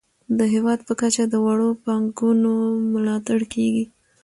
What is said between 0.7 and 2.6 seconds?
په کچه د وړو پانګونو